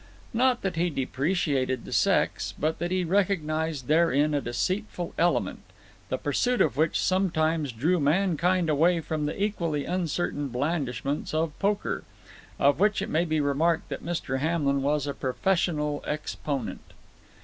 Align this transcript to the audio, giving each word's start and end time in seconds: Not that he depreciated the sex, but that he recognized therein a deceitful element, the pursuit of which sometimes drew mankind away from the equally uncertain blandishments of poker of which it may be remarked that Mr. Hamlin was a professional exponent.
Not 0.33 0.63
that 0.63 0.77
he 0.77 0.89
depreciated 0.89 1.85
the 1.85 1.93
sex, 1.93 2.55
but 2.57 2.79
that 2.79 2.89
he 2.89 3.03
recognized 3.03 3.85
therein 3.85 4.33
a 4.33 4.41
deceitful 4.41 5.13
element, 5.15 5.59
the 6.09 6.17
pursuit 6.17 6.59
of 6.59 6.75
which 6.75 6.99
sometimes 6.99 7.71
drew 7.71 7.99
mankind 7.99 8.67
away 8.67 8.99
from 8.99 9.27
the 9.27 9.39
equally 9.43 9.85
uncertain 9.85 10.47
blandishments 10.47 11.35
of 11.35 11.51
poker 11.59 12.03
of 12.57 12.79
which 12.79 13.03
it 13.03 13.09
may 13.09 13.25
be 13.25 13.39
remarked 13.39 13.89
that 13.89 14.03
Mr. 14.03 14.39
Hamlin 14.39 14.81
was 14.81 15.05
a 15.05 15.13
professional 15.13 16.03
exponent. 16.07 16.81